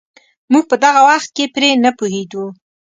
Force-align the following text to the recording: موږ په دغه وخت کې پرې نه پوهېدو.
موږ 0.51 0.63
په 0.71 0.75
دغه 0.83 1.01
وخت 1.09 1.29
کې 1.35 1.45
پرې 1.55 1.69
نه 1.83 1.91
پوهېدو. 1.97 2.43